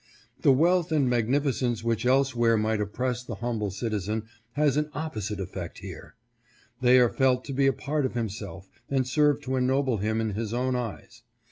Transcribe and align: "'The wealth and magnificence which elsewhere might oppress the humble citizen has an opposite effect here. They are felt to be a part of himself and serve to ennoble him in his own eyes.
"'The 0.41 0.51
wealth 0.51 0.91
and 0.91 1.07
magnificence 1.07 1.83
which 1.83 2.07
elsewhere 2.07 2.57
might 2.57 2.81
oppress 2.81 3.23
the 3.23 3.35
humble 3.35 3.69
citizen 3.69 4.23
has 4.53 4.75
an 4.75 4.89
opposite 4.95 5.39
effect 5.39 5.77
here. 5.77 6.15
They 6.81 6.97
are 6.97 7.07
felt 7.13 7.45
to 7.45 7.53
be 7.53 7.67
a 7.67 7.71
part 7.73 8.07
of 8.07 8.15
himself 8.15 8.67
and 8.89 9.07
serve 9.07 9.41
to 9.41 9.57
ennoble 9.57 9.97
him 9.97 10.19
in 10.19 10.31
his 10.31 10.55
own 10.55 10.75
eyes. 10.75 11.21